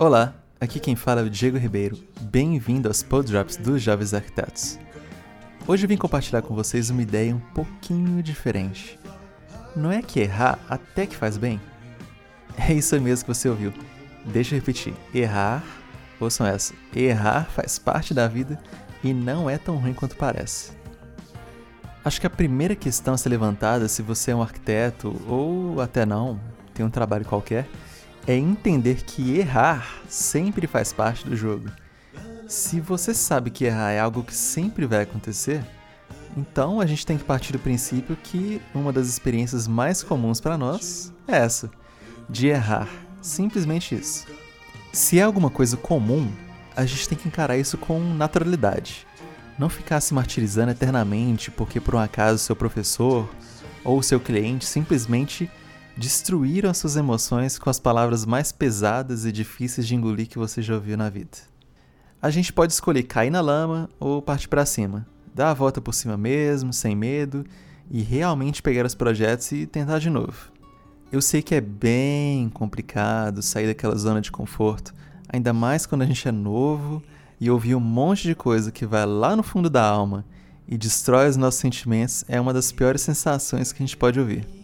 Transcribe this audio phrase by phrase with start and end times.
[0.00, 1.98] Olá, aqui quem fala é o Diego Ribeiro.
[2.20, 4.78] Bem-vindo aos Poddrops dos Jovens Arquitetos.
[5.66, 8.96] Hoje eu vim compartilhar com vocês uma ideia um pouquinho diferente.
[9.74, 11.60] Não é que errar até que faz bem?
[12.56, 13.72] É isso mesmo que você ouviu.
[14.24, 14.94] Deixa eu repetir.
[15.12, 15.64] Errar,
[16.20, 18.56] ouçam essa, errar faz parte da vida
[19.02, 20.70] e não é tão ruim quanto parece.
[22.04, 26.06] Acho que a primeira questão a ser levantada, se você é um arquiteto ou até
[26.06, 26.38] não,
[26.72, 27.68] tem um trabalho qualquer,
[28.28, 31.70] é entender que errar sempre faz parte do jogo.
[32.46, 35.64] Se você sabe que errar é algo que sempre vai acontecer,
[36.36, 40.58] então a gente tem que partir do princípio que uma das experiências mais comuns para
[40.58, 41.70] nós é essa,
[42.28, 42.86] de errar.
[43.22, 44.26] Simplesmente isso.
[44.92, 46.30] Se é alguma coisa comum,
[46.76, 49.06] a gente tem que encarar isso com naturalidade.
[49.58, 53.26] Não ficar se martirizando eternamente porque por um acaso seu professor
[53.82, 55.50] ou seu cliente simplesmente
[55.98, 60.74] destruíram suas emoções com as palavras mais pesadas e difíceis de engolir que você já
[60.74, 61.38] ouviu na vida.
[62.22, 65.92] A gente pode escolher cair na lama ou partir para cima, dar a volta por
[65.92, 67.44] cima mesmo, sem medo,
[67.90, 70.52] e realmente pegar os projetos e tentar de novo.
[71.10, 74.94] Eu sei que é bem complicado sair daquela zona de conforto,
[75.28, 77.02] ainda mais quando a gente é novo
[77.40, 80.24] e ouvir um monte de coisa que vai lá no fundo da alma
[80.68, 84.57] e destrói os nossos sentimentos é uma das piores sensações que a gente pode ouvir.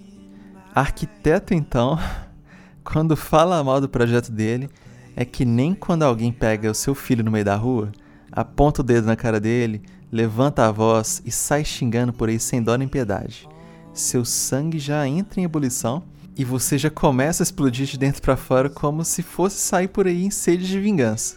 [0.75, 1.99] Arquiteto, então,
[2.83, 4.69] quando fala mal do projeto dele,
[5.15, 7.93] é que nem quando alguém pega o seu filho no meio da rua,
[8.33, 12.63] aponta o dedo na cara dele, levanta a voz e sai xingando por aí sem
[12.63, 13.49] dó nem piedade.
[13.93, 16.03] Seu sangue já entra em ebulição
[16.37, 20.09] e você já começa a explodir de dentro para fora como se fosse sair por
[20.09, 21.37] aí em sede de vingança.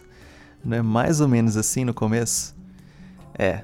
[0.66, 2.56] Não é mais ou menos assim no começo?
[3.38, 3.64] É.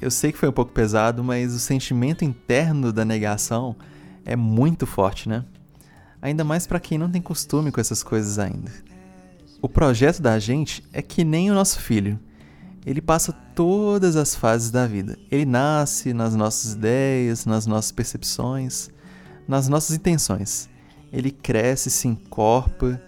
[0.00, 3.74] Eu sei que foi um pouco pesado, mas o sentimento interno da negação
[4.24, 5.44] é muito forte, né?
[6.20, 8.72] Ainda mais para quem não tem costume com essas coisas ainda.
[9.60, 12.18] O projeto da gente é que nem o nosso filho.
[12.86, 15.18] Ele passa todas as fases da vida.
[15.30, 18.90] Ele nasce nas nossas ideias, nas nossas percepções,
[19.48, 20.68] nas nossas intenções.
[21.12, 23.00] Ele cresce, se encorpa,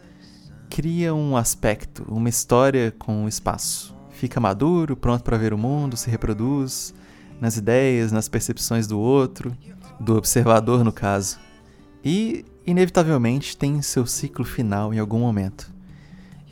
[0.70, 3.94] cria um aspecto, uma história com um espaço.
[4.10, 6.94] Fica maduro, pronto para ver o mundo, se reproduz
[7.40, 9.56] nas ideias, nas percepções do outro,
[10.00, 11.38] do observador no caso,
[12.04, 15.72] e inevitavelmente tem seu ciclo final em algum momento.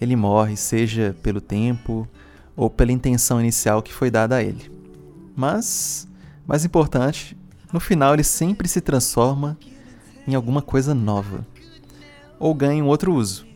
[0.00, 2.08] Ele morre, seja pelo tempo
[2.56, 4.70] ou pela intenção inicial que foi dada a ele.
[5.36, 6.06] Mas,
[6.46, 7.36] mais importante,
[7.72, 9.58] no final ele sempre se transforma
[10.26, 11.46] em alguma coisa nova,
[12.38, 13.46] ou ganha um outro uso,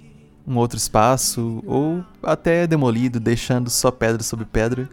[0.46, 4.88] um outro espaço, ou até é demolido, deixando só pedra sobre pedra,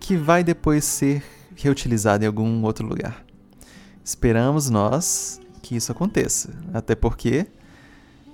[0.00, 1.22] que vai depois ser
[1.58, 3.24] reutilizado em algum outro lugar.
[4.04, 7.46] Esperamos nós que isso aconteça, até porque,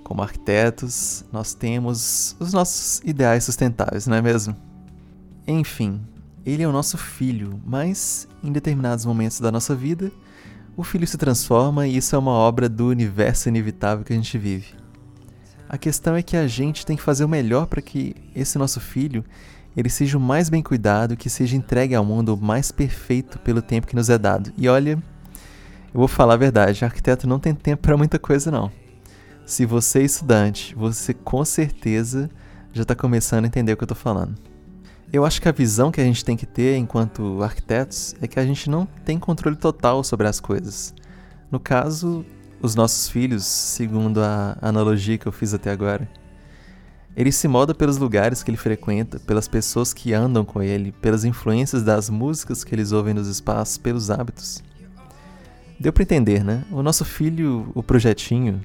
[0.03, 4.55] como arquitetos, nós temos os nossos ideais sustentáveis, não é mesmo?
[5.47, 6.01] Enfim,
[6.45, 10.11] ele é o nosso filho, mas em determinados momentos da nossa vida,
[10.77, 14.37] o filho se transforma e isso é uma obra do universo inevitável que a gente
[14.37, 14.75] vive.
[15.67, 18.79] A questão é que a gente tem que fazer o melhor para que esse nosso
[18.79, 19.25] filho
[19.75, 23.61] ele seja o mais bem cuidado, que seja entregue ao mundo o mais perfeito pelo
[23.61, 24.51] tempo que nos é dado.
[24.57, 28.71] E olha, eu vou falar a verdade, arquiteto não tem tempo para muita coisa não.
[29.45, 32.29] Se você é estudante, você com certeza
[32.73, 34.35] já está começando a entender o que eu estou falando.
[35.13, 38.39] Eu acho que a visão que a gente tem que ter enquanto arquitetos é que
[38.39, 40.93] a gente não tem controle total sobre as coisas.
[41.51, 42.25] No caso,
[42.61, 46.09] os nossos filhos, segundo a analogia que eu fiz até agora,
[47.15, 51.23] ele se molda pelos lugares que ele frequenta, pelas pessoas que andam com ele, pelas
[51.23, 54.61] influências das músicas que eles ouvem nos espaços, pelos hábitos.
[55.79, 56.65] Deu para entender, né?
[56.71, 58.61] O nosso filho, o projetinho,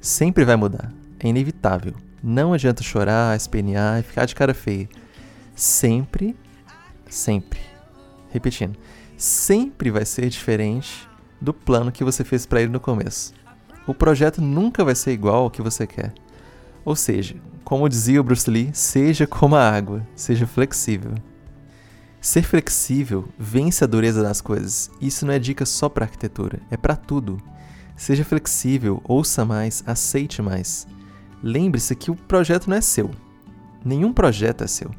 [0.00, 0.92] sempre vai mudar.
[1.18, 1.94] É inevitável.
[2.22, 4.88] Não adianta chorar, espernear e ficar de cara feia.
[5.54, 6.36] Sempre,
[7.08, 7.60] sempre,
[8.30, 8.76] repetindo,
[9.16, 11.08] sempre vai ser diferente
[11.40, 13.32] do plano que você fez para ele no começo.
[13.86, 16.12] O projeto nunca vai ser igual ao que você quer.
[16.84, 21.14] Ou seja, como dizia o Bruce Lee, seja como a água, seja flexível.
[22.20, 24.90] Ser flexível vence a dureza das coisas.
[25.00, 27.38] Isso não é dica só para arquitetura, é para tudo.
[27.96, 30.86] Seja flexível, ouça mais, aceite mais.
[31.42, 33.10] Lembre-se que o projeto não é seu.
[33.84, 34.90] Nenhum projeto é seu.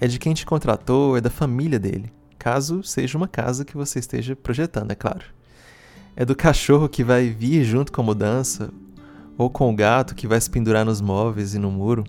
[0.00, 2.12] É de quem te contratou, é da família dele.
[2.38, 5.24] Caso seja uma casa que você esteja projetando, é claro.
[6.16, 8.70] É do cachorro que vai vir junto com a mudança,
[9.36, 12.04] ou com o gato que vai se pendurar nos móveis e no muro.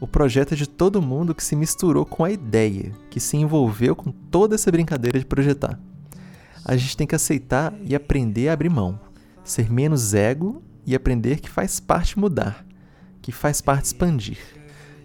[0.00, 3.94] O projeto é de todo mundo que se misturou com a ideia, que se envolveu
[3.94, 5.78] com toda essa brincadeira de projetar.
[6.64, 8.98] A gente tem que aceitar e aprender a abrir mão,
[9.44, 12.64] ser menos ego e aprender que faz parte mudar,
[13.20, 14.38] que faz parte expandir.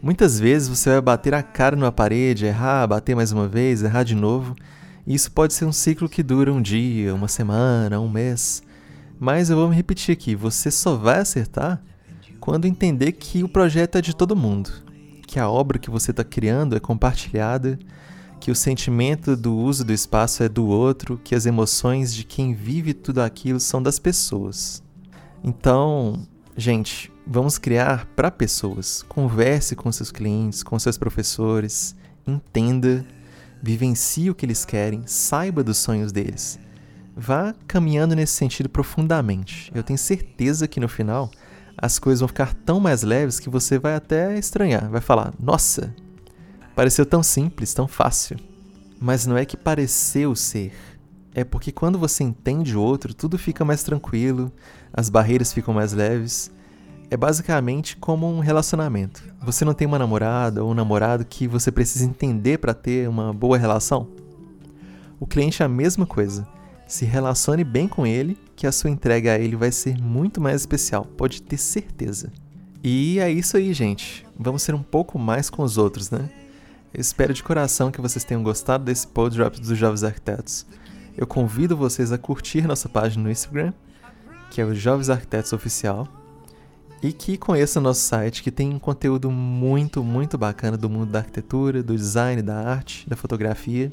[0.02, 4.04] Muitas vezes você vai bater a cara numa parede, errar, bater mais uma vez, errar
[4.04, 4.56] de novo,
[5.06, 8.62] e isso pode ser um ciclo que dura um dia, uma semana, um mês.
[9.20, 11.82] Mas eu vou me repetir aqui: você só vai acertar
[12.40, 14.72] quando entender que o projeto é de todo mundo,
[15.26, 17.78] que a obra que você está criando é compartilhada,
[18.40, 22.54] que o sentimento do uso do espaço é do outro, que as emoções de quem
[22.54, 24.84] vive tudo aquilo são das pessoas.
[25.44, 26.26] Então,
[26.56, 29.04] gente, vamos criar para pessoas.
[29.04, 33.06] Converse com seus clientes, com seus professores, entenda,
[33.62, 36.60] vivencie o que eles querem, saiba dos sonhos deles.
[37.20, 39.72] Vá caminhando nesse sentido profundamente.
[39.74, 41.32] Eu tenho certeza que no final
[41.76, 45.96] as coisas vão ficar tão mais leves que você vai até estranhar, vai falar: "Nossa,
[46.76, 48.38] pareceu tão simples, tão fácil".
[49.02, 50.72] Mas não é que pareceu ser.
[51.34, 54.52] É porque quando você entende o outro, tudo fica mais tranquilo,
[54.94, 56.52] as barreiras ficam mais leves.
[57.10, 59.24] É basicamente como um relacionamento.
[59.42, 63.34] Você não tem uma namorada ou um namorado que você precisa entender para ter uma
[63.34, 64.08] boa relação?
[65.20, 66.48] O cliente é a mesma coisa.
[66.88, 70.62] Se relacione bem com ele, que a sua entrega a ele vai ser muito mais
[70.62, 72.32] especial, pode ter certeza.
[72.82, 74.26] E é isso aí, gente.
[74.40, 76.30] Vamos ser um pouco mais com os outros, né?
[76.94, 80.66] Eu espero de coração que vocês tenham gostado desse pod drop dos Jovens Arquitetos.
[81.18, 83.74] Eu convido vocês a curtir nossa página no Instagram,
[84.50, 86.08] que é o Jovens Arquitetos Oficial,
[87.04, 91.20] e que conheçam nosso site, que tem um conteúdo muito, muito bacana do mundo da
[91.20, 93.92] arquitetura, do design, da arte, da fotografia,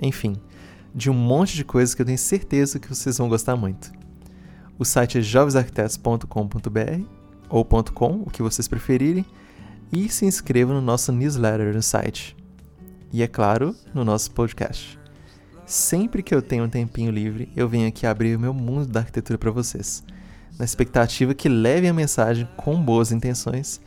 [0.00, 0.36] enfim
[0.94, 3.92] de um monte de coisas que eu tenho certeza que vocês vão gostar muito.
[4.78, 7.04] O site é jovensarquitetos.com.br
[7.48, 9.24] ou .com, o que vocês preferirem,
[9.92, 12.36] e se inscrevam no nosso newsletter no site.
[13.12, 14.98] E é claro, no nosso podcast.
[15.66, 19.00] Sempre que eu tenho um tempinho livre, eu venho aqui abrir o meu mundo da
[19.00, 20.02] arquitetura para vocês,
[20.58, 23.80] na expectativa que leve a mensagem com boas intenções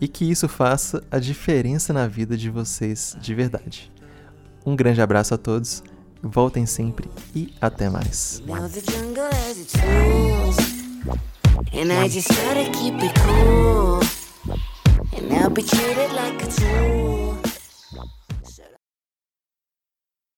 [0.00, 3.92] e que isso faça a diferença na vida de vocês de verdade.
[4.64, 5.82] Um grande abraço a todos
[6.22, 8.42] Voltem sempre e até mais.
[15.12, 17.49] And I'll be treated like a tool.